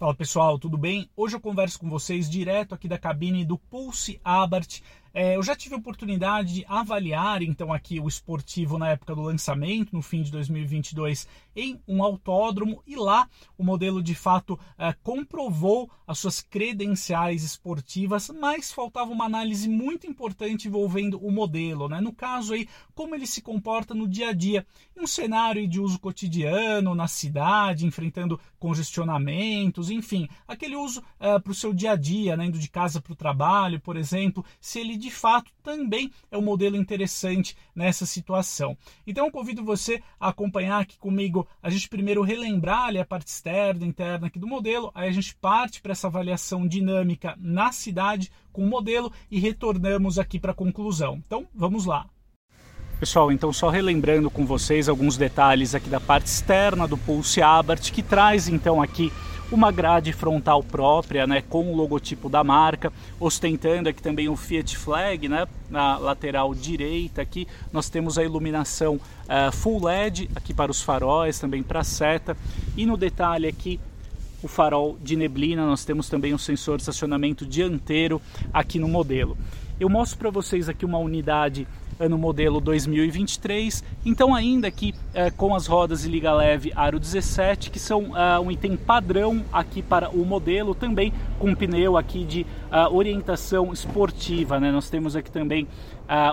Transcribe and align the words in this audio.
Fala 0.00 0.14
pessoal, 0.14 0.58
tudo 0.58 0.78
bem? 0.78 1.10
Hoje 1.14 1.36
eu 1.36 1.40
converso 1.40 1.78
com 1.78 1.86
vocês 1.86 2.26
direto 2.26 2.74
aqui 2.74 2.88
da 2.88 2.96
cabine 2.96 3.44
do 3.44 3.58
Pulse 3.58 4.18
Abarth 4.24 4.80
é, 5.12 5.36
eu 5.36 5.42
já 5.42 5.56
tive 5.56 5.74
a 5.74 5.78
oportunidade 5.78 6.54
de 6.54 6.64
avaliar 6.68 7.42
então 7.42 7.72
aqui 7.72 7.98
o 8.00 8.08
esportivo 8.08 8.78
na 8.78 8.88
época 8.88 9.14
do 9.14 9.22
lançamento, 9.22 9.94
no 9.94 10.02
fim 10.02 10.22
de 10.22 10.30
2022, 10.30 11.26
em 11.54 11.80
um 11.86 12.02
autódromo 12.02 12.82
e 12.86 12.96
lá 12.96 13.28
o 13.58 13.64
modelo 13.64 14.02
de 14.02 14.14
fato 14.14 14.58
é, 14.78 14.92
comprovou 15.02 15.90
as 16.06 16.18
suas 16.18 16.40
credenciais 16.40 17.44
esportivas, 17.44 18.30
mas 18.30 18.72
faltava 18.72 19.10
uma 19.10 19.24
análise 19.24 19.68
muito 19.68 20.06
importante 20.06 20.68
envolvendo 20.68 21.24
o 21.24 21.30
modelo, 21.30 21.88
né? 21.88 22.00
No 22.00 22.12
caso 22.12 22.54
aí, 22.54 22.68
como 22.94 23.14
ele 23.14 23.26
se 23.26 23.40
comporta 23.40 23.94
no 23.94 24.08
dia 24.08 24.30
a 24.30 24.32
dia, 24.32 24.66
em 24.96 25.02
um 25.02 25.06
cenário 25.06 25.66
de 25.68 25.80
uso 25.80 25.98
cotidiano, 25.98 26.94
na 26.94 27.06
cidade, 27.06 27.86
enfrentando 27.86 28.40
congestionamentos, 28.58 29.90
enfim, 29.90 30.28
aquele 30.46 30.76
uso 30.76 31.02
é, 31.18 31.38
para 31.38 31.52
o 31.52 31.54
seu 31.54 31.72
dia 31.72 31.92
a 31.92 31.96
dia, 31.96 32.36
né? 32.36 32.46
indo 32.46 32.58
de 32.58 32.68
casa 32.68 33.00
para 33.00 33.12
o 33.12 33.16
trabalho, 33.16 33.80
por 33.80 33.96
exemplo, 33.96 34.44
se 34.60 34.80
ele 34.80 34.96
de 35.00 35.10
fato 35.10 35.50
também 35.62 36.12
é 36.30 36.38
um 36.38 36.42
modelo 36.42 36.76
interessante 36.76 37.56
nessa 37.74 38.06
situação. 38.06 38.76
Então 39.06 39.26
eu 39.26 39.32
convido 39.32 39.64
você 39.64 40.02
a 40.18 40.28
acompanhar 40.28 40.80
aqui 40.80 40.98
comigo, 40.98 41.48
a 41.62 41.70
gente 41.70 41.88
primeiro 41.88 42.22
relembrar 42.22 42.84
ali, 42.84 42.98
a 42.98 43.04
parte 43.04 43.28
externa, 43.28 43.84
interna 43.84 44.28
aqui 44.28 44.38
do 44.38 44.46
modelo, 44.46 44.92
aí 44.94 45.08
a 45.08 45.12
gente 45.12 45.34
parte 45.34 45.80
para 45.80 45.92
essa 45.92 46.06
avaliação 46.06 46.68
dinâmica 46.68 47.34
na 47.38 47.72
cidade 47.72 48.30
com 48.52 48.62
o 48.62 48.68
modelo 48.68 49.12
e 49.30 49.40
retornamos 49.40 50.18
aqui 50.18 50.38
para 50.38 50.52
a 50.52 50.54
conclusão. 50.54 51.16
Então 51.26 51.48
vamos 51.54 51.86
lá. 51.86 52.06
Pessoal, 53.00 53.32
então 53.32 53.50
só 53.50 53.70
relembrando 53.70 54.28
com 54.28 54.44
vocês 54.44 54.86
alguns 54.86 55.16
detalhes 55.16 55.74
aqui 55.74 55.88
da 55.88 55.98
parte 55.98 56.26
externa 56.26 56.86
do 56.86 56.98
Pulse 56.98 57.40
Abarth, 57.40 57.90
que 57.90 58.02
traz 58.02 58.46
então 58.46 58.82
aqui 58.82 59.10
uma 59.50 59.72
grade 59.72 60.12
frontal 60.12 60.62
própria, 60.62 61.26
né, 61.26 61.40
com 61.40 61.72
o 61.72 61.74
logotipo 61.74 62.28
da 62.28 62.44
marca, 62.44 62.92
ostentando 63.18 63.88
aqui 63.88 64.02
também 64.02 64.28
o 64.28 64.36
Fiat 64.36 64.76
Flag, 64.76 65.30
né, 65.30 65.48
na 65.70 65.96
lateral 65.96 66.54
direita 66.54 67.22
aqui 67.22 67.48
nós 67.72 67.88
temos 67.88 68.18
a 68.18 68.22
iluminação 68.22 68.96
uh, 68.96 69.50
full 69.50 69.82
LED 69.82 70.28
aqui 70.36 70.52
para 70.52 70.70
os 70.70 70.82
faróis, 70.82 71.38
também 71.38 71.62
para 71.62 71.80
a 71.80 71.84
seta, 71.84 72.36
e 72.76 72.84
no 72.84 72.98
detalhe 72.98 73.48
aqui 73.48 73.80
o 74.42 74.48
farol 74.48 74.98
de 75.02 75.16
neblina, 75.16 75.64
nós 75.64 75.86
temos 75.86 76.06
também 76.10 76.34
um 76.34 76.38
sensor 76.38 76.76
de 76.76 76.82
estacionamento 76.82 77.46
dianteiro 77.46 78.20
aqui 78.52 78.78
no 78.78 78.88
modelo. 78.88 79.38
Eu 79.80 79.88
mostro 79.88 80.18
para 80.18 80.28
vocês 80.28 80.68
aqui 80.68 80.84
uma 80.84 80.98
unidade 80.98 81.66
ano 82.00 82.16
modelo 82.16 82.60
2023. 82.60 83.84
Então 84.04 84.34
ainda 84.34 84.66
aqui 84.66 84.94
é, 85.12 85.30
com 85.30 85.54
as 85.54 85.66
rodas 85.66 86.02
de 86.02 86.08
liga 86.08 86.32
leve 86.32 86.72
aro 86.74 86.98
17, 86.98 87.70
que 87.70 87.78
são 87.78 88.12
uh, 88.12 88.40
um 88.42 88.50
item 88.50 88.76
padrão 88.76 89.44
aqui 89.52 89.82
para 89.82 90.08
o 90.08 90.24
modelo, 90.24 90.74
também 90.74 91.12
com 91.38 91.54
pneu 91.54 91.98
aqui 91.98 92.24
de 92.24 92.46
uh, 92.72 92.94
orientação 92.94 93.72
esportiva. 93.72 94.58
Né? 94.58 94.72
Nós 94.72 94.88
temos 94.88 95.14
aqui 95.14 95.30
também 95.30 95.68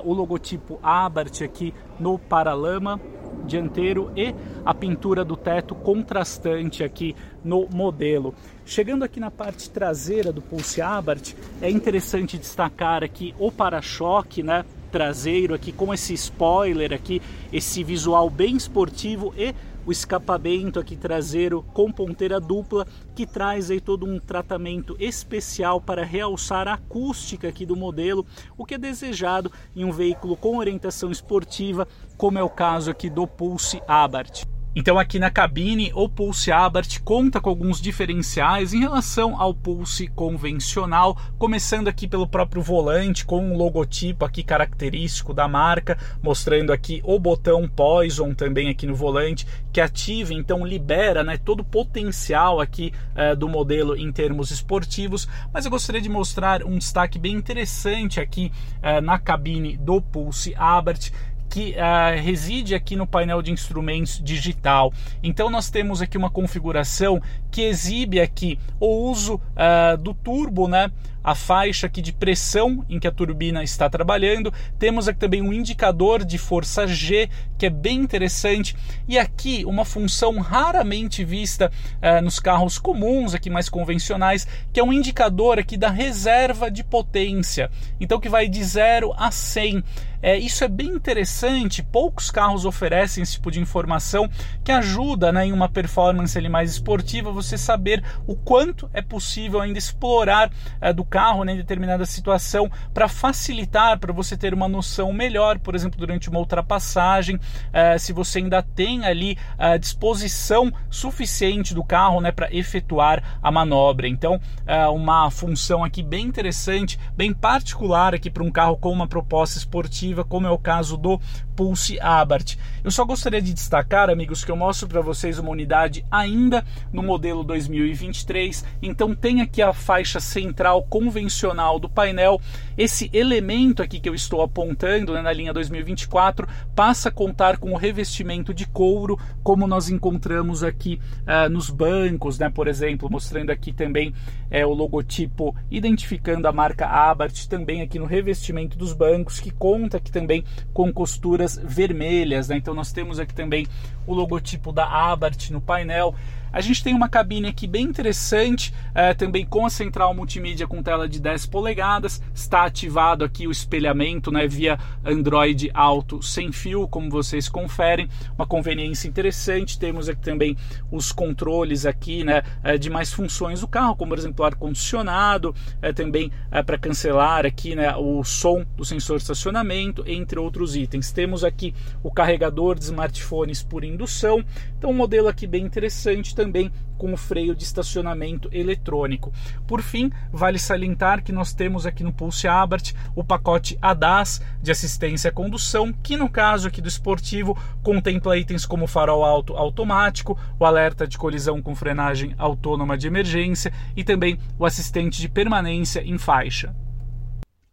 o 0.03 0.11
logotipo 0.11 0.79
Abarth 0.81 1.43
aqui 1.43 1.71
no 1.99 2.17
paralama 2.17 2.99
dianteiro 3.45 4.11
e 4.15 4.33
a 4.65 4.73
pintura 4.73 5.23
do 5.23 5.35
teto 5.35 5.75
contrastante 5.75 6.83
aqui 6.83 7.15
no 7.43 7.67
modelo. 7.69 8.33
Chegando 8.65 9.03
aqui 9.03 9.19
na 9.19 9.29
parte 9.29 9.69
traseira 9.69 10.31
do 10.31 10.41
Pulse 10.41 10.81
Abarth, 10.81 11.35
é 11.61 11.69
interessante 11.69 12.37
destacar 12.37 13.03
aqui 13.03 13.35
o 13.37 13.51
para-choque, 13.51 14.41
né? 14.41 14.65
Traseiro 14.87 15.53
aqui 15.53 15.71
com 15.71 15.93
esse 15.93 16.13
spoiler 16.13 16.93
aqui, 16.93 17.21
esse 17.51 17.83
visual 17.83 18.29
bem 18.29 18.55
esportivo 18.55 19.33
e 19.37 19.53
o 19.85 19.91
escapamento 19.91 20.79
aqui 20.79 20.97
traseiro 20.97 21.63
com 21.73 21.89
ponteira 21.89 22.41
dupla 22.41 22.85
que 23.15 23.25
traz 23.25 23.71
aí 23.71 23.79
todo 23.79 24.05
um 24.05 24.19
tratamento 24.19 24.97
especial 24.99 25.79
para 25.79 26.03
realçar 26.03 26.67
a 26.67 26.73
acústica 26.73 27.47
aqui 27.47 27.65
do 27.65 27.75
modelo, 27.75 28.25
o 28.57 28.65
que 28.65 28.75
é 28.75 28.77
desejado 28.77 29.51
em 29.73 29.85
um 29.85 29.91
veículo 29.91 30.35
com 30.35 30.57
orientação 30.57 31.09
esportiva, 31.09 31.87
como 32.17 32.37
é 32.37 32.43
o 32.43 32.49
caso 32.49 32.91
aqui 32.91 33.09
do 33.09 33.25
Pulse 33.25 33.81
Abarth. 33.87 34.56
Então 34.79 34.99
aqui 34.99 35.17
na 35.17 35.31
cabine 35.31 35.91
o 35.95 36.07
Pulse 36.07 36.51
Abarth 36.51 36.99
conta 37.03 37.41
com 37.41 37.49
alguns 37.49 37.81
diferenciais 37.81 38.75
em 38.75 38.79
relação 38.81 39.41
ao 39.41 39.51
Pulse 39.51 40.05
convencional, 40.05 41.17
começando 41.39 41.87
aqui 41.87 42.07
pelo 42.07 42.27
próprio 42.27 42.61
volante 42.61 43.25
com 43.25 43.43
um 43.43 43.57
logotipo 43.57 44.23
aqui 44.23 44.43
característico 44.43 45.33
da 45.33 45.47
marca, 45.47 45.97
mostrando 46.21 46.71
aqui 46.71 47.01
o 47.03 47.17
botão 47.17 47.67
Poison 47.67 48.35
também 48.35 48.69
aqui 48.69 48.85
no 48.85 48.93
volante, 48.93 49.47
que 49.73 49.81
ativa, 49.81 50.31
então 50.31 50.63
libera 50.63 51.23
né, 51.23 51.39
todo 51.39 51.61
o 51.61 51.65
potencial 51.65 52.61
aqui 52.61 52.93
uh, 53.15 53.35
do 53.35 53.49
modelo 53.49 53.97
em 53.97 54.11
termos 54.11 54.51
esportivos, 54.51 55.27
mas 55.51 55.65
eu 55.65 55.71
gostaria 55.71 56.01
de 56.01 56.07
mostrar 56.07 56.63
um 56.63 56.77
destaque 56.77 57.17
bem 57.17 57.33
interessante 57.33 58.19
aqui 58.19 58.51
uh, 58.77 59.01
na 59.01 59.17
cabine 59.17 59.75
do 59.75 59.99
Pulse 59.99 60.53
Abarth, 60.55 61.11
que 61.57 61.71
uh, 61.71 62.21
reside 62.23 62.75
aqui 62.75 62.95
no 62.95 63.07
painel 63.07 63.41
de 63.41 63.51
instrumentos 63.51 64.21
digital. 64.23 64.93
Então 65.23 65.49
nós 65.49 65.71
temos 65.71 66.03
aqui 66.03 66.15
uma 66.15 66.29
configuração 66.29 67.19
que 67.49 67.63
exibe 67.63 68.21
aqui 68.21 68.59
o 68.79 69.09
uso 69.09 69.41
uh, 69.55 69.97
do 69.97 70.13
turbo, 70.13 70.67
né? 70.67 70.91
A 71.27 71.35
faixa 71.35 71.87
aqui 71.87 72.01
de 72.01 72.13
pressão 72.13 72.85
em 72.89 72.97
que 72.97 73.05
a 73.05 73.11
turbina 73.11 73.61
está 73.61 73.89
trabalhando. 73.89 74.53
Temos 74.79 75.09
aqui 75.09 75.19
também 75.19 75.41
um 75.41 75.51
indicador 75.51 76.23
de 76.23 76.37
força 76.37 76.87
G, 76.87 77.29
que 77.57 77.65
é 77.65 77.69
bem 77.69 77.99
interessante. 77.99 78.73
E 79.09 79.19
aqui 79.19 79.65
uma 79.65 79.83
função 79.83 80.39
raramente 80.39 81.25
vista 81.25 81.69
uh, 81.95 82.23
nos 82.23 82.39
carros 82.39 82.77
comuns, 82.77 83.33
aqui 83.33 83.49
mais 83.49 83.67
convencionais, 83.67 84.47
que 84.71 84.79
é 84.79 84.83
um 84.83 84.93
indicador 84.93 85.59
aqui 85.59 85.75
da 85.75 85.89
reserva 85.89 86.71
de 86.71 86.81
potência. 86.81 87.69
Então 87.99 88.21
que 88.21 88.29
vai 88.29 88.47
de 88.47 88.63
0 88.63 89.13
a 89.17 89.29
100. 89.29 89.83
É, 90.21 90.35
isso 90.35 90.63
é 90.63 90.67
bem 90.67 90.87
interessante, 90.87 91.83
poucos 91.83 92.31
carros 92.31 92.65
oferecem 92.65 93.21
esse 93.21 93.33
tipo 93.33 93.51
de 93.51 93.59
informação 93.59 94.27
que 94.63 94.71
ajuda 94.71 95.31
né, 95.31 95.45
em 95.45 95.53
uma 95.53 95.69
performance 95.69 96.37
mais 96.49 96.71
esportiva 96.71 97.31
você 97.31 97.55
saber 97.55 98.03
o 98.25 98.35
quanto 98.35 98.89
é 98.93 99.01
possível 99.01 99.61
ainda 99.61 99.77
explorar 99.77 100.51
é, 100.81 100.91
do 100.91 101.05
carro 101.05 101.16
né, 101.43 101.53
em 101.53 101.57
determinada 101.57 102.05
situação 102.05 102.69
para 102.93 103.07
facilitar, 103.07 103.97
para 103.99 104.13
você 104.13 104.37
ter 104.37 104.53
uma 104.53 104.67
noção 104.67 105.11
melhor, 105.11 105.57
por 105.59 105.75
exemplo, 105.75 105.97
durante 105.97 106.29
uma 106.29 106.39
ultrapassagem, 106.39 107.39
é, 107.73 107.97
se 107.97 108.13
você 108.13 108.39
ainda 108.39 108.61
tem 108.61 109.05
ali 109.05 109.37
a 109.57 109.77
disposição 109.77 110.71
suficiente 110.89 111.73
do 111.73 111.83
carro 111.83 112.21
né, 112.21 112.31
para 112.31 112.53
efetuar 112.53 113.39
a 113.41 113.51
manobra. 113.51 114.07
Então, 114.07 114.39
é 114.65 114.87
uma 114.87 115.29
função 115.31 115.83
aqui 115.83 116.03
bem 116.03 116.25
interessante, 116.25 116.99
bem 117.15 117.33
particular 117.33 118.13
aqui 118.13 118.29
para 118.29 118.43
um 118.43 118.51
carro 118.51 118.77
com 118.77 118.91
uma 118.91 119.07
proposta 119.07 119.57
esportiva 119.57 120.23
como 120.23 120.47
é 120.47 120.51
o 120.51 120.57
caso 120.57 120.97
do 120.97 121.19
Pulse 121.57 121.99
Abarth. 121.99 122.55
Eu 122.83 122.91
só 122.91 123.03
gostaria 123.03 123.41
de 123.41 123.51
destacar, 123.51 124.11
amigos, 124.11 124.45
que 124.45 124.51
eu 124.51 124.55
mostro 124.55 124.87
para 124.87 125.01
vocês 125.01 125.39
uma 125.39 125.49
unidade 125.49 126.05
ainda 126.09 126.63
no 126.93 127.01
modelo 127.01 127.43
2023. 127.43 128.63
Então 128.79 129.15
tem 129.15 129.41
aqui 129.41 129.59
a 129.59 129.73
faixa 129.73 130.19
central 130.19 130.83
convencional 130.83 131.79
do 131.79 131.89
painel. 131.89 132.39
Esse 132.77 133.09
elemento 133.11 133.81
aqui 133.81 133.99
que 133.99 134.07
eu 134.07 134.13
estou 134.13 134.43
apontando 134.43 135.13
né, 135.13 135.21
na 135.23 135.33
linha 135.33 135.51
2024 135.51 136.47
passa 136.75 137.09
a 137.09 137.11
contar 137.11 137.57
com 137.57 137.71
o 137.71 137.77
revestimento 137.77 138.53
de 138.53 138.67
couro, 138.67 139.19
como 139.41 139.65
nós 139.65 139.89
encontramos 139.89 140.63
aqui 140.63 141.01
uh, 141.23 141.49
nos 141.49 141.71
bancos, 141.71 142.37
né, 142.37 142.51
por 142.51 142.67
exemplo, 142.67 143.09
mostrando 143.09 143.49
aqui 143.49 143.73
também 143.73 144.13
é, 144.51 144.63
o 144.63 144.73
logotipo 144.73 145.55
identificando 145.71 146.47
a 146.47 146.51
marca 146.51 146.85
Abarth, 146.85 147.47
também 147.49 147.81
aqui 147.81 147.97
no 147.97 148.05
revestimento 148.05 148.77
dos 148.77 148.93
bancos, 148.93 149.39
que 149.39 149.49
conta 149.49 149.97
aqui 149.97 150.11
também 150.11 150.43
com 150.71 150.93
costuras 150.93 151.46
vermelhas, 151.55 152.49
né? 152.49 152.57
Então 152.57 152.73
nós 152.73 152.91
temos 152.91 153.19
aqui 153.19 153.33
também 153.33 153.67
o 154.05 154.13
logotipo 154.13 154.71
da 154.71 154.85
Abarth 154.85 155.49
no 155.51 155.61
painel. 155.61 156.13
A 156.51 156.61
gente 156.61 156.83
tem 156.83 156.93
uma 156.93 157.09
cabine 157.09 157.47
aqui 157.47 157.67
bem 157.67 157.83
interessante, 157.83 158.73
é, 158.95 159.13
também 159.13 159.45
com 159.45 159.65
a 159.65 159.69
central 159.69 160.13
multimídia 160.13 160.67
com 160.67 160.81
tela 160.81 161.07
de 161.07 161.19
10 161.19 161.45
polegadas. 161.47 162.21
Está 162.33 162.65
ativado 162.65 163.23
aqui 163.23 163.47
o 163.47 163.51
espelhamento 163.51 164.31
né, 164.31 164.47
via 164.47 164.79
Android 165.05 165.69
Auto 165.73 166.21
sem 166.21 166.51
fio, 166.51 166.87
como 166.87 167.09
vocês 167.09 167.49
conferem. 167.49 168.09
Uma 168.37 168.47
conveniência 168.47 169.07
interessante. 169.07 169.77
Temos 169.77 170.09
aqui 170.09 170.21
também 170.21 170.57
os 170.91 171.11
controles 171.11 171.85
aqui 171.85 172.23
né, 172.23 172.43
é, 172.63 172.77
de 172.77 172.89
mais 172.89 173.11
funções 173.11 173.61
do 173.61 173.67
carro, 173.67 173.95
como 173.95 174.09
por 174.09 174.19
exemplo 174.19 174.43
o 174.43 174.45
ar-condicionado, 174.45 175.53
é, 175.81 175.91
também 175.91 176.31
é, 176.51 176.63
para 176.63 176.77
cancelar 176.77 177.45
aqui 177.45 177.75
né, 177.75 177.95
o 177.95 178.23
som 178.23 178.65
do 178.75 178.85
sensor 178.85 179.17
de 179.17 179.23
estacionamento, 179.23 180.03
entre 180.07 180.39
outros 180.39 180.75
itens. 180.75 181.11
Temos 181.11 181.43
aqui 181.43 181.73
o 182.03 182.11
carregador 182.11 182.75
de 182.75 182.85
smartphones 182.85 183.61
por 183.61 183.83
indução 183.83 183.97
indução. 183.97 184.43
Então, 184.77 184.91
um 184.91 184.93
modelo 184.93 185.27
aqui 185.27 185.45
bem 185.45 185.65
interessante 185.65 186.35
também 186.37 186.71
com 186.99 187.11
o 187.11 187.17
freio 187.17 187.55
de 187.55 187.63
estacionamento 187.63 188.47
eletrônico. 188.51 189.33
Por 189.65 189.81
fim, 189.81 190.11
vale 190.31 190.59
salientar 190.59 191.23
que 191.23 191.31
nós 191.31 191.51
temos 191.51 191.87
aqui 191.87 192.03
no 192.03 192.13
Pulse 192.13 192.47
Abarth 192.47 192.93
o 193.15 193.23
pacote 193.23 193.75
ADAS 193.81 194.39
de 194.61 194.69
assistência 194.69 195.31
à 195.31 195.33
condução, 195.33 195.91
que 195.91 196.15
no 196.15 196.29
caso 196.29 196.67
aqui 196.67 196.79
do 196.79 196.87
esportivo 196.87 197.57
contempla 197.81 198.37
itens 198.37 198.67
como 198.67 198.85
farol 198.85 199.25
alto 199.25 199.57
automático, 199.57 200.37
o 200.59 200.65
alerta 200.65 201.07
de 201.07 201.17
colisão 201.17 201.59
com 201.59 201.75
frenagem 201.75 202.35
autônoma 202.37 202.95
de 202.95 203.07
emergência 203.07 203.73
e 203.95 204.03
também 204.03 204.37
o 204.59 204.65
assistente 204.65 205.19
de 205.19 205.27
permanência 205.27 206.03
em 206.03 206.19
faixa. 206.19 206.75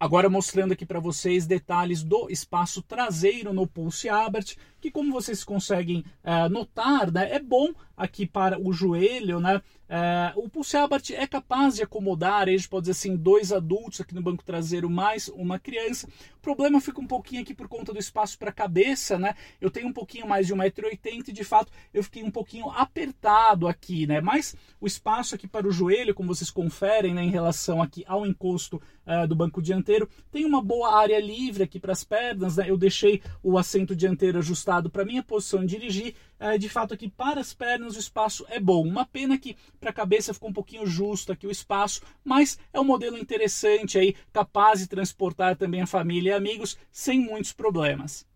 Agora 0.05 0.28
mostrando 0.28 0.72
aqui 0.72 0.84
para 0.84 1.00
vocês 1.00 1.46
detalhes 1.46 2.02
do 2.02 2.28
espaço 2.28 2.82
traseiro 2.82 3.55
no 3.55 3.67
Pulse 3.67 4.08
Abarth, 4.08 4.56
que 4.84 4.90
como 4.90 5.10
vocês 5.10 5.42
conseguem 5.42 6.04
uh, 6.22 6.46
notar, 6.50 7.10
né, 7.10 7.32
é 7.32 7.38
bom 7.38 7.72
aqui 7.96 8.26
para 8.26 8.60
o 8.60 8.72
joelho, 8.72 9.40
né? 9.40 9.62
Uh, 9.84 10.44
o 10.44 10.48
Pulse 10.48 10.76
Abarth 10.76 11.10
é 11.10 11.26
capaz 11.26 11.76
de 11.76 11.82
acomodar, 11.82 12.48
a 12.48 12.50
gente 12.50 12.69
pode 12.69 12.82
dizer 12.86 12.92
assim, 12.92 13.16
dois 13.16 13.52
adultos 13.52 14.00
aqui 14.00 14.14
no 14.14 14.22
banco 14.22 14.42
traseiro 14.42 14.90
mais 14.90 15.28
uma 15.28 15.58
criança. 15.58 16.08
O 16.36 16.40
problema 16.40 16.81
fica 16.81 17.00
um 17.00 17.06
pouquinho 17.06 17.42
aqui 17.42 17.54
por 17.54 17.69
conta 17.69 17.92
do 17.92 17.98
espaço 17.98 18.38
para 18.38 18.50
a 18.50 18.52
cabeça, 18.52 19.19
né? 19.19 19.34
Eu 19.60 19.70
tenho 19.70 19.86
um 19.86 19.92
pouquinho 19.92 20.26
mais 20.26 20.46
de 20.46 20.54
1,80m 20.54 21.28
e 21.28 21.32
de 21.32 21.44
fato 21.44 21.70
eu 21.92 22.02
fiquei 22.02 22.25
um 22.25 22.31
pouquinho 22.31 22.69
apertado 22.70 23.69
aqui, 23.69 24.06
né? 24.06 24.20
Mas 24.20 24.56
o 24.81 24.86
espaço 24.86 25.34
aqui 25.34 25.46
para 25.46 25.66
o 25.66 25.70
joelho, 25.70 26.14
como 26.14 26.34
vocês 26.34 26.50
conferem, 26.50 27.14
né, 27.14 27.22
em 27.22 27.31
relação 27.31 27.81
aqui 27.81 28.04
ao 28.06 28.26
encosto 28.26 28.82
uh, 29.06 29.28
do 29.28 29.36
banco 29.36 29.62
dianteiro, 29.62 30.08
tem 30.32 30.44
uma 30.44 30.62
boa 30.62 30.98
área 30.98 31.20
livre 31.20 31.62
aqui 31.62 31.78
para 31.78 31.92
as 31.92 32.02
pernas, 32.02 32.56
né? 32.56 32.69
Eu 32.69 32.76
deixei 32.76 33.22
o 33.42 33.56
assento 33.56 33.94
dianteiro 33.94 34.38
ajustado 34.38 34.74
para 34.91 35.05
minha 35.05 35.23
posição 35.23 35.61
de 35.61 35.76
dirigir 35.76 36.15
é, 36.38 36.59
de 36.59 36.69
fato 36.69 36.94
aqui 36.94 37.09
para 37.09 37.41
as 37.41 37.55
pernas 37.55 37.97
o 37.97 37.99
espaço 37.99 38.44
é 38.49 38.61
bom. 38.61 38.87
Uma 38.87 39.06
pena 39.06 39.38
que 39.38 39.56
para 39.81 39.91
a 39.91 39.94
cabeça 39.94 40.35
ficou 40.35 40.50
um 40.50 40.53
pouquinho 40.53 40.87
justo 40.87 41.32
aqui 41.32 41.47
o 41.47 41.50
espaço, 41.50 42.03
mas 42.25 42.59
é 42.73 42.81
um 42.81 42.85
modelo 42.85 43.19
interessante 43.19 43.99
aí, 43.99 44.15
capaz 44.32 44.81
de 44.81 44.87
transportar 44.87 45.56
também 45.56 45.81
a 45.82 45.87
família 45.87 46.31
e 46.31 46.35
amigos 46.35 46.76
sem 46.91 47.19
muitos 47.19 47.53
problemas. 47.53 48.26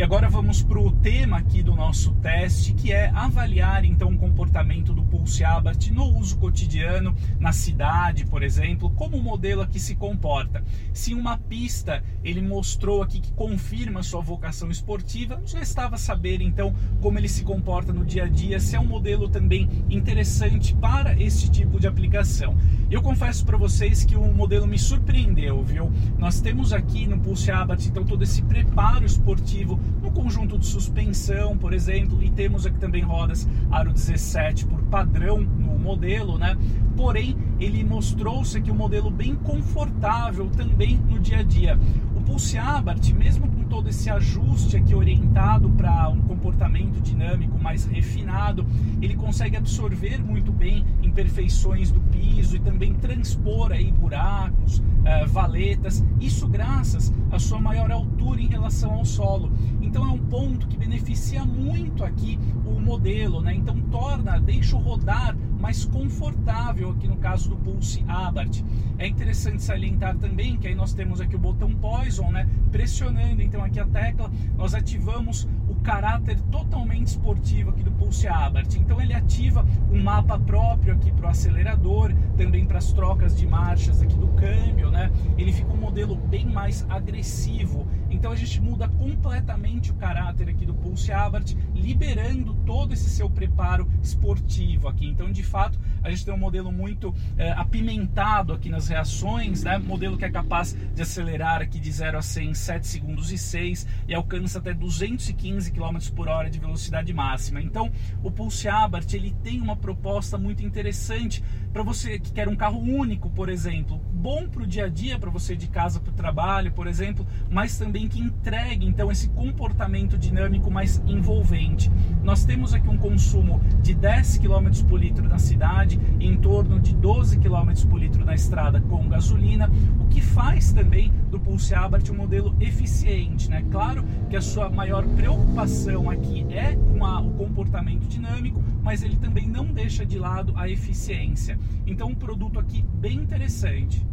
E 0.00 0.02
agora 0.02 0.30
vamos 0.30 0.62
para 0.62 0.80
o 0.80 0.90
tema 0.90 1.36
aqui 1.36 1.62
do 1.62 1.74
nosso 1.74 2.12
teste, 2.22 2.72
que 2.72 2.90
é 2.90 3.10
avaliar 3.10 3.84
então 3.84 4.08
o 4.08 4.16
comportamento 4.16 4.94
do 4.94 5.02
Pulse 5.04 5.44
Abarth 5.44 5.88
no 5.90 6.04
uso 6.18 6.38
cotidiano, 6.38 7.14
na 7.38 7.52
cidade, 7.52 8.24
por 8.24 8.42
exemplo, 8.42 8.88
como 8.88 9.18
o 9.18 9.22
modelo 9.22 9.60
aqui 9.60 9.78
se 9.78 9.94
comporta. 9.94 10.64
Se 10.94 11.12
uma 11.12 11.36
pista 11.36 12.02
ele 12.24 12.40
mostrou 12.40 13.02
aqui 13.02 13.20
que 13.20 13.30
confirma 13.32 14.02
sua 14.02 14.22
vocação 14.22 14.70
esportiva, 14.70 15.38
já 15.44 15.60
estava 15.60 15.98
saber 15.98 16.40
então 16.40 16.74
como 17.02 17.18
ele 17.18 17.28
se 17.28 17.44
comporta 17.44 17.92
no 17.92 18.02
dia 18.02 18.24
a 18.24 18.28
dia, 18.28 18.58
se 18.58 18.76
é 18.76 18.80
um 18.80 18.86
modelo 18.86 19.28
também 19.28 19.68
interessante 19.90 20.74
para 20.76 21.14
esse 21.20 21.50
tipo 21.50 21.78
de 21.78 21.86
aplicação. 21.86 22.56
Eu 22.90 23.02
confesso 23.02 23.44
para 23.44 23.58
vocês 23.58 24.02
que 24.02 24.16
o 24.16 24.32
modelo 24.32 24.66
me 24.66 24.78
surpreendeu, 24.78 25.62
viu? 25.62 25.92
Nós 26.18 26.40
temos 26.40 26.72
aqui 26.72 27.06
no 27.06 27.20
Pulse 27.20 27.50
Abarth 27.50 27.84
então 27.84 28.02
todo 28.02 28.24
esse 28.24 28.40
preparo 28.40 29.04
esportivo 29.04 29.78
no 30.02 30.10
conjunto 30.10 30.58
de 30.58 30.66
suspensão, 30.66 31.56
por 31.56 31.72
exemplo, 31.72 32.22
e 32.22 32.30
temos 32.30 32.66
aqui 32.66 32.78
também 32.78 33.02
rodas 33.02 33.48
aro 33.70 33.92
17 33.92 34.66
por 34.66 34.82
padrão 34.82 35.40
no 35.40 35.78
modelo, 35.78 36.38
né? 36.38 36.56
Porém, 36.96 37.36
ele 37.58 37.82
mostrou-se 37.84 38.58
aqui 38.58 38.70
um 38.70 38.74
modelo 38.74 39.10
bem 39.10 39.34
confortável 39.34 40.48
também 40.50 40.96
no 41.08 41.18
dia 41.18 41.38
a 41.38 41.42
dia. 41.42 41.78
O 42.14 42.20
Pulse 42.20 42.58
Abarth, 42.58 43.10
mesmo 43.10 43.48
com 43.48 43.64
todo 43.64 43.88
esse 43.88 44.10
ajuste 44.10 44.76
aqui 44.76 44.94
orientado 44.94 45.70
para 45.70 46.08
um 46.08 46.20
comportamento 46.20 47.00
dinâmico 47.00 47.58
mais 47.58 47.84
refinado, 47.84 48.66
ele 49.00 49.14
consegue 49.14 49.56
absorver 49.56 50.22
muito 50.22 50.52
bem 50.52 50.84
imperfeições 51.02 51.90
do 51.90 52.00
piso 52.20 52.56
e 52.56 52.60
também 52.60 52.92
transpor 52.94 53.72
aí 53.72 53.90
buracos, 53.90 54.78
uh, 54.78 55.26
valetas, 55.26 56.04
isso 56.20 56.46
graças 56.46 57.12
à 57.30 57.38
sua 57.38 57.58
maior 57.58 57.90
altura 57.90 58.42
em 58.42 58.46
relação 58.46 58.92
ao 58.92 59.04
solo. 59.04 59.50
Então 59.80 60.04
é 60.04 60.10
um 60.10 60.18
ponto 60.18 60.68
que 60.68 60.76
beneficia 60.76 61.44
muito 61.44 62.04
aqui 62.04 62.38
o 62.66 62.78
modelo, 62.78 63.40
né? 63.40 63.54
Então 63.54 63.80
torna, 63.90 64.38
deixa 64.38 64.76
rodar 64.76 65.36
mais 65.58 65.84
confortável 65.84 66.90
aqui 66.90 67.06
no 67.06 67.16
caso 67.16 67.50
do 67.50 67.56
Pulse 67.56 68.04
Abarth. 68.06 68.62
É 68.98 69.06
interessante 69.06 69.62
salientar 69.62 70.16
também 70.16 70.56
que 70.56 70.68
aí 70.68 70.74
nós 70.74 70.92
temos 70.92 71.20
aqui 71.20 71.36
o 71.36 71.38
botão 71.38 71.72
Poison, 71.74 72.30
né? 72.30 72.48
Pressionando 72.70 73.42
então 73.42 73.62
aqui 73.62 73.80
a 73.80 73.86
tecla, 73.86 74.30
nós 74.56 74.74
ativamos 74.74 75.48
o 75.59 75.59
caráter 75.80 76.38
totalmente 76.50 77.08
esportivo 77.08 77.70
aqui 77.70 77.82
do 77.82 77.90
Pulse 77.92 78.28
Abarth. 78.28 78.74
Então 78.74 79.00
ele 79.00 79.14
ativa 79.14 79.64
um 79.90 80.02
mapa 80.02 80.38
próprio 80.38 80.94
aqui 80.94 81.10
para 81.12 81.26
o 81.26 81.28
acelerador, 81.28 82.12
também 82.36 82.64
para 82.64 82.78
as 82.78 82.92
trocas 82.92 83.36
de 83.36 83.46
marchas 83.46 84.02
aqui 84.02 84.14
do 84.14 84.28
câmbio, 84.28 84.90
né? 84.90 85.10
Ele 85.36 85.52
fica 85.52 85.72
um 85.72 85.76
modelo 85.76 86.16
bem 86.16 86.46
mais 86.46 86.86
agressivo. 86.88 87.86
Então 88.10 88.32
a 88.32 88.36
gente 88.36 88.60
muda 88.60 88.88
completamente 88.88 89.90
o 89.90 89.94
caráter 89.94 90.48
aqui 90.48 90.66
do 90.66 90.74
Pulse 90.74 91.12
Abarth, 91.12 91.56
liberando 91.74 92.54
todo 92.66 92.92
esse 92.92 93.08
seu 93.08 93.30
preparo 93.30 93.88
esportivo 94.02 94.88
aqui. 94.88 95.06
Então 95.06 95.30
de 95.30 95.42
fato 95.42 95.78
a 96.02 96.10
gente 96.10 96.24
tem 96.24 96.34
um 96.34 96.38
modelo 96.38 96.70
muito 96.72 97.14
é, 97.36 97.52
apimentado 97.52 98.52
aqui 98.52 98.68
nas 98.68 98.88
reações, 98.88 99.64
né? 99.64 99.78
Modelo 99.78 100.16
que 100.16 100.24
é 100.24 100.30
capaz 100.30 100.76
de 100.94 101.02
acelerar 101.02 101.62
aqui 101.62 101.78
de 101.78 101.90
0 101.90 102.18
a 102.18 102.22
100 102.22 102.50
em 102.50 102.54
7 102.54 102.86
segundos 102.86 103.32
e 103.32 103.38
6 103.38 103.86
e 104.08 104.14
alcança 104.14 104.58
até 104.58 104.72
215 104.72 105.70
km 105.70 105.98
por 106.14 106.28
hora 106.28 106.50
de 106.50 106.58
velocidade 106.58 107.12
máxima. 107.12 107.60
Então, 107.60 107.90
o 108.22 108.30
Pulse 108.30 108.68
Abarth 108.68 109.14
ele 109.14 109.34
tem 109.42 109.60
uma 109.60 109.76
proposta 109.76 110.36
muito 110.36 110.64
interessante 110.64 111.42
para 111.72 111.82
você 111.82 112.18
que 112.18 112.32
quer 112.32 112.48
um 112.48 112.56
carro 112.56 112.80
único, 112.80 113.30
por 113.30 113.48
exemplo, 113.48 113.98
bom 114.12 114.48
para 114.48 114.62
o 114.62 114.66
dia 114.66 114.86
a 114.86 114.88
dia, 114.88 115.18
para 115.18 115.30
você 115.30 115.54
de 115.54 115.68
casa 115.68 116.00
para 116.00 116.10
o 116.10 116.14
trabalho, 116.14 116.72
por 116.72 116.86
exemplo, 116.86 117.26
mas 117.48 117.78
também 117.78 118.08
que 118.08 118.20
entregue 118.20 118.86
então 118.86 119.10
esse 119.10 119.28
comportamento 119.30 120.18
dinâmico 120.18 120.70
mais 120.70 121.00
envolvente. 121.06 121.90
Nós 122.22 122.44
temos 122.44 122.74
aqui 122.74 122.88
um 122.88 122.98
consumo 122.98 123.60
de 123.82 123.94
10 123.94 124.38
km 124.38 124.68
por 124.88 125.00
litro 125.00 125.28
na 125.28 125.38
cidade, 125.38 125.89
em 126.20 126.36
torno 126.36 126.78
de 126.78 126.94
12 126.94 127.38
km 127.38 127.72
por 127.88 127.98
litro 127.98 128.24
na 128.24 128.34
estrada 128.34 128.80
com 128.80 129.08
gasolina, 129.08 129.70
o 129.98 130.06
que 130.06 130.20
faz 130.20 130.72
também 130.72 131.12
do 131.30 131.38
Pulse 131.38 131.74
Abarth 131.74 132.10
um 132.10 132.16
modelo 132.16 132.54
eficiente, 132.60 133.48
né? 133.48 133.64
Claro 133.70 134.04
que 134.28 134.36
a 134.36 134.42
sua 134.42 134.68
maior 134.68 135.06
preocupação 135.08 136.10
aqui 136.10 136.46
é 136.50 136.76
com 136.76 137.04
a, 137.04 137.20
o 137.20 137.30
comportamento 137.32 138.06
dinâmico, 138.06 138.62
mas 138.82 139.02
ele 139.02 139.16
também 139.16 139.48
não 139.48 139.66
deixa 139.66 140.04
de 140.04 140.18
lado 140.18 140.52
a 140.56 140.68
eficiência. 140.68 141.58
Então, 141.86 142.08
um 142.08 142.14
produto 142.14 142.58
aqui 142.58 142.84
bem 142.94 143.16
interessante. 143.16 144.04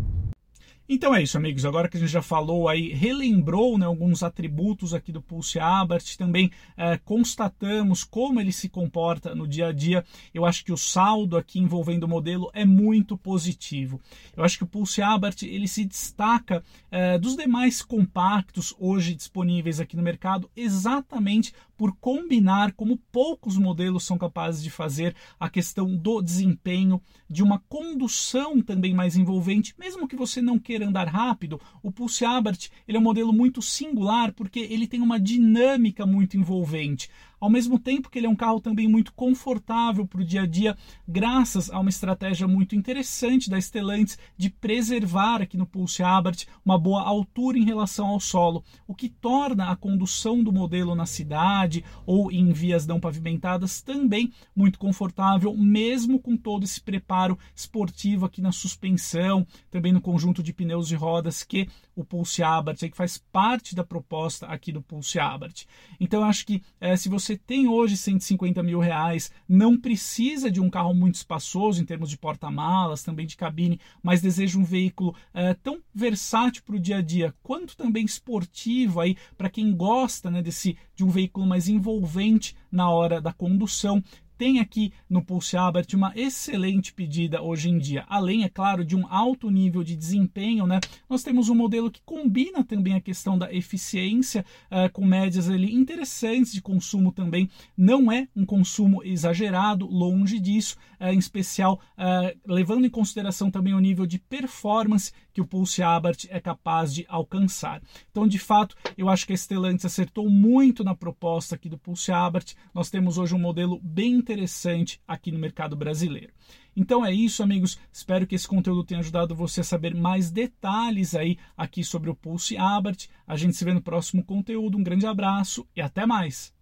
Então 0.89 1.13
é 1.13 1.21
isso, 1.21 1.35
amigos. 1.35 1.65
Agora 1.65 1.89
que 1.89 1.97
a 1.97 1.99
gente 1.99 2.09
já 2.09 2.21
falou 2.21 2.69
aí, 2.69 2.93
relembrou 2.93 3.77
né, 3.77 3.85
alguns 3.85 4.23
atributos 4.23 4.93
aqui 4.93 5.11
do 5.11 5.21
Pulse 5.21 5.59
Abarth, 5.59 6.15
também 6.17 6.49
é, 6.77 6.97
constatamos 6.97 8.05
como 8.05 8.39
ele 8.39 8.53
se 8.53 8.69
comporta 8.69 9.35
no 9.35 9.45
dia 9.45 9.67
a 9.67 9.71
dia. 9.73 10.05
Eu 10.33 10.45
acho 10.45 10.63
que 10.63 10.71
o 10.71 10.77
saldo 10.77 11.35
aqui 11.35 11.59
envolvendo 11.59 12.05
o 12.05 12.07
modelo 12.07 12.49
é 12.53 12.63
muito 12.63 13.17
positivo. 13.17 13.99
Eu 14.33 14.45
acho 14.45 14.57
que 14.57 14.63
o 14.63 14.67
Pulse 14.67 15.01
Abarth 15.01 15.43
ele 15.43 15.67
se 15.67 15.83
destaca 15.83 16.63
é, 16.89 17.17
dos 17.17 17.35
demais 17.35 17.81
compactos 17.81 18.73
hoje 18.79 19.13
disponíveis 19.13 19.81
aqui 19.81 19.97
no 19.97 20.01
mercado 20.01 20.49
exatamente 20.55 21.53
por 21.77 21.95
combinar, 21.97 22.73
como 22.73 22.97
poucos 23.11 23.57
modelos 23.57 24.03
são 24.03 24.17
capazes 24.17 24.63
de 24.63 24.69
fazer, 24.69 25.15
a 25.39 25.49
questão 25.49 25.95
do 25.95 26.21
desempenho, 26.21 27.01
de 27.29 27.43
uma 27.43 27.59
condução 27.69 28.61
também 28.61 28.93
mais 28.93 29.15
envolvente, 29.15 29.75
mesmo 29.77 30.07
que 30.07 30.15
você 30.15 30.41
não 30.41 30.57
queira 30.57 30.87
andar 30.87 31.07
rápido, 31.07 31.61
o 31.83 31.91
Pulse 31.91 32.25
Abarth 32.25 32.69
ele 32.87 32.97
é 32.97 32.99
um 32.99 33.03
modelo 33.03 33.31
muito 33.31 33.61
singular 33.61 34.33
porque 34.33 34.59
ele 34.59 34.87
tem 34.87 35.01
uma 35.01 35.19
dinâmica 35.19 36.05
muito 36.05 36.35
envolvente 36.35 37.09
ao 37.39 37.49
mesmo 37.49 37.79
tempo 37.79 38.09
que 38.09 38.19
ele 38.19 38.27
é 38.27 38.29
um 38.29 38.35
carro 38.35 38.59
também 38.59 38.87
muito 38.87 39.13
confortável 39.13 40.05
para 40.05 40.21
o 40.21 40.25
dia 40.25 40.41
a 40.41 40.45
dia, 40.45 40.77
graças 41.07 41.69
a 41.69 41.79
uma 41.79 41.89
estratégia 41.89 42.47
muito 42.47 42.75
interessante 42.75 43.49
da 43.49 43.59
Stellantis 43.59 44.17
de 44.35 44.49
preservar 44.49 45.41
aqui 45.41 45.57
no 45.57 45.65
Pulse 45.65 46.03
Abarth 46.03 46.45
uma 46.63 46.77
boa 46.77 47.03
altura 47.03 47.57
em 47.57 47.65
relação 47.65 48.07
ao 48.07 48.19
solo, 48.19 48.63
o 48.87 48.95
que 48.95 49.09
torna 49.09 49.71
a 49.71 49.75
condução 49.75 50.43
do 50.43 50.51
modelo 50.51 50.95
na 50.95 51.05
cidade 51.05 51.83
ou 52.05 52.31
em 52.31 52.51
vias 52.51 52.85
não 52.85 52.99
pavimentadas 52.99 53.81
também 53.81 54.31
muito 54.55 54.79
confortável, 54.79 55.55
mesmo 55.55 56.19
com 56.19 56.35
todo 56.35 56.63
esse 56.63 56.81
preparo 56.81 57.37
esportivo 57.55 58.25
aqui 58.25 58.41
na 58.41 58.51
suspensão, 58.51 59.45
também 59.69 59.91
no 59.91 60.01
conjunto 60.01 60.41
de 60.41 60.53
pneus 60.53 60.91
e 60.91 60.95
rodas 60.95 61.43
que 61.43 61.67
o 61.95 62.03
Pulse 62.03 62.43
Abarth, 62.43 62.79
que 62.79 62.95
faz 62.95 63.17
parte 63.17 63.75
da 63.75 63.83
proposta 63.83 64.45
aqui 64.45 64.71
do 64.71 64.81
Pulse 64.81 65.19
Abarth. 65.19 65.65
Então, 65.99 66.21
eu 66.21 66.27
acho 66.27 66.45
que 66.45 66.61
é, 66.79 66.95
se 66.95 67.09
você 67.09 67.26
você 67.27 67.35
tem 67.35 67.67
hoje 67.67 67.97
150 67.97 68.63
mil 68.63 68.79
reais, 68.79 69.29
não 69.49 69.77
precisa 69.77 70.49
de 70.49 70.61
um 70.61 70.69
carro 70.69 70.93
muito 70.93 71.15
espaçoso 71.15 71.81
em 71.81 71.85
termos 71.85 72.09
de 72.09 72.17
porta-malas, 72.17 73.03
também 73.03 73.25
de 73.25 73.35
cabine, 73.35 73.81
mas 74.01 74.21
deseja 74.21 74.57
um 74.57 74.63
veículo 74.63 75.13
é, 75.33 75.53
tão 75.53 75.81
versátil 75.93 76.63
para 76.63 76.77
o 76.77 76.79
dia 76.79 76.97
a 76.97 77.01
dia, 77.01 77.35
quanto 77.43 77.75
também 77.75 78.05
esportivo 78.05 79.01
aí 79.01 79.17
para 79.37 79.49
quem 79.49 79.75
gosta 79.75 80.31
né, 80.31 80.41
desse 80.41 80.77
de 80.95 81.03
um 81.03 81.09
veículo 81.09 81.45
mais 81.45 81.67
envolvente 81.67 82.55
na 82.71 82.89
hora 82.89 83.19
da 83.19 83.33
condução 83.33 84.01
tem 84.37 84.59
aqui 84.59 84.93
no 85.09 85.23
Pulse 85.23 85.57
Albert 85.57 85.87
uma 85.93 86.13
excelente 86.15 86.93
pedida 86.93 87.41
hoje 87.41 87.69
em 87.69 87.77
dia. 87.77 88.05
Além, 88.07 88.43
é 88.43 88.49
claro, 88.49 88.85
de 88.85 88.95
um 88.95 89.05
alto 89.07 89.49
nível 89.49 89.83
de 89.83 89.95
desempenho, 89.95 90.67
né? 90.67 90.79
Nós 91.09 91.23
temos 91.23 91.49
um 91.49 91.55
modelo 91.55 91.89
que 91.89 92.01
combina 92.05 92.63
também 92.63 92.93
a 92.93 93.01
questão 93.01 93.37
da 93.37 93.51
eficiência 93.53 94.45
uh, 94.71 94.91
com 94.91 95.05
médias 95.05 95.49
ali 95.49 95.73
interessantes 95.73 96.53
de 96.53 96.61
consumo 96.61 97.11
também. 97.11 97.49
Não 97.75 98.11
é 98.11 98.27
um 98.35 98.45
consumo 98.45 99.03
exagerado, 99.03 99.87
longe 99.87 100.39
disso, 100.39 100.77
uh, 100.99 101.07
em 101.07 101.17
especial 101.17 101.81
uh, 101.97 102.37
levando 102.45 102.85
em 102.85 102.89
consideração 102.89 103.49
também 103.49 103.73
o 103.73 103.79
nível 103.79 104.05
de 104.05 104.19
performance 104.19 105.11
que 105.33 105.41
o 105.41 105.45
Pulse 105.45 105.83
Abarth 105.83 106.25
é 106.29 106.39
capaz 106.39 106.93
de 106.93 107.05
alcançar. 107.07 107.81
Então, 108.09 108.27
de 108.27 108.39
fato, 108.39 108.75
eu 108.97 109.07
acho 109.07 109.25
que 109.25 109.33
a 109.33 109.37
Stellantis 109.37 109.85
acertou 109.85 110.29
muito 110.29 110.83
na 110.83 110.95
proposta 110.95 111.55
aqui 111.55 111.69
do 111.69 111.77
Pulse 111.77 112.11
Abarth. 112.11 112.53
Nós 112.73 112.89
temos 112.89 113.17
hoje 113.17 113.35
um 113.35 113.39
modelo 113.39 113.79
bem 113.83 114.21
interessante 114.27 114.99
aqui 115.07 115.31
no 115.31 115.39
mercado 115.39 115.75
brasileiro. 115.75 116.33
Então 116.75 117.05
é 117.05 117.13
isso, 117.13 117.41
amigos. 117.41 117.79
Espero 117.91 118.27
que 118.27 118.35
esse 118.35 118.47
conteúdo 118.47 118.83
tenha 118.83 118.99
ajudado 118.99 119.33
você 119.33 119.61
a 119.61 119.63
saber 119.63 119.95
mais 119.95 120.29
detalhes 120.29 121.15
aí 121.15 121.37
aqui 121.55 121.83
sobre 121.83 122.09
o 122.09 122.15
Pulse 122.15 122.57
Abarth. 122.57 123.07
A 123.25 123.37
gente 123.37 123.55
se 123.55 123.63
vê 123.63 123.73
no 123.73 123.81
próximo 123.81 124.23
conteúdo. 124.23 124.77
Um 124.77 124.83
grande 124.83 125.07
abraço 125.07 125.65
e 125.75 125.81
até 125.81 126.05
mais. 126.05 126.56